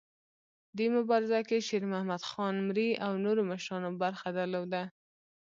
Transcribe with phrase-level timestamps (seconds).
[0.77, 4.83] دې مبارزه کې شیرمحمد خان مري او نورو مشرانو برخه درلوده.